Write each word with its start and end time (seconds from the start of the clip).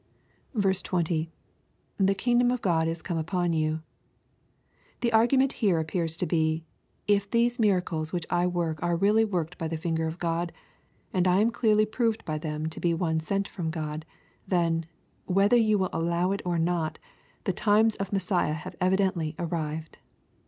20.— 0.55 1.29
[The 1.97 2.15
kingdom 2.15 2.49
of 2.49 2.65
Ood 2.65 2.87
is 2.87 3.03
come 3.03 3.19
upon 3.19 3.51
you^ 3.51 3.83
The 5.01 5.13
argument 5.13 5.53
here 5.61 5.79
appears 5.79 6.17
to 6.17 6.25
be 6.25 6.65
this, 6.65 6.65
—"If 7.17 7.29
these 7.29 7.59
miracles 7.59 8.11
which 8.11 8.25
I 8.31 8.47
work 8.47 8.81
are 8.81 8.95
really 8.95 9.23
worked 9.23 9.59
by 9.59 9.67
the 9.67 9.77
finger 9.77 10.07
of 10.07 10.17
God, 10.17 10.51
and 11.13 11.27
I 11.27 11.39
am 11.39 11.51
clearly 11.51 11.85
proved 11.85 12.25
by 12.25 12.39
them 12.39 12.65
to 12.69 12.79
be 12.79 12.95
one 12.95 13.19
sent 13.19 13.47
from 13.47 13.69
God, 13.69 14.03
then, 14.47 14.87
whether 15.25 15.55
you 15.55 15.77
will 15.77 15.91
allow 15.93 16.31
it 16.31 16.41
or 16.43 16.57
not, 16.57 16.97
the 17.43 17.53
times 17.53 17.95
of 17.97 18.11
Messiah 18.11 18.53
have 18.53 18.75
evidently 18.81 19.35
arrived. 19.37 19.99